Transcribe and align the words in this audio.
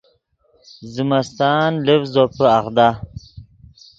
زمستان 0.93 1.69
لڤز 1.85 2.09
زوپے 2.13 2.45
اغدا 2.59 2.87